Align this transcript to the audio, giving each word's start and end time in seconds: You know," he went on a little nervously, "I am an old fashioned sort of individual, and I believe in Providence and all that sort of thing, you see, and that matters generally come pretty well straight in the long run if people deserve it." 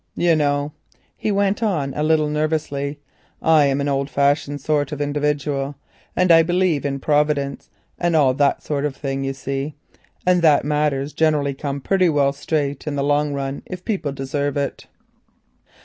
You 0.15 0.35
know," 0.35 0.71
he 1.15 1.31
went 1.31 1.61
on 1.61 1.93
a 1.93 2.01
little 2.01 2.27
nervously, 2.27 2.99
"I 3.39 3.65
am 3.67 3.79
an 3.79 3.87
old 3.87 4.09
fashioned 4.09 4.59
sort 4.59 4.91
of 4.91 4.99
individual, 4.99 5.75
and 6.15 6.31
I 6.31 6.41
believe 6.41 6.85
in 6.87 6.99
Providence 6.99 7.69
and 7.99 8.15
all 8.15 8.33
that 8.33 8.63
sort 8.63 8.83
of 8.83 8.95
thing, 8.95 9.23
you 9.23 9.33
see, 9.33 9.75
and 10.25 10.41
that 10.41 10.65
matters 10.65 11.13
generally 11.13 11.53
come 11.53 11.81
pretty 11.81 12.09
well 12.09 12.33
straight 12.33 12.87
in 12.87 12.95
the 12.95 13.03
long 13.03 13.35
run 13.35 13.61
if 13.67 13.85
people 13.85 14.11
deserve 14.11 14.57
it." 14.57 14.87